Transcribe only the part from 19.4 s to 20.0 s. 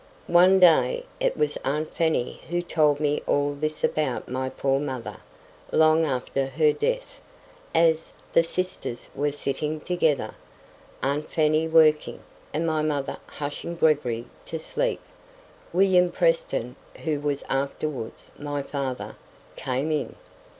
came